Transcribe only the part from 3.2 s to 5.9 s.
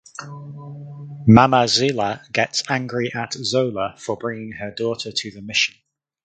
Zola for bringing her daughter to the mission.